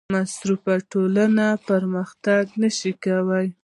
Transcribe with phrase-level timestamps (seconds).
[0.15, 3.47] مصرفي ټولنه پرمختګ نشي کولی.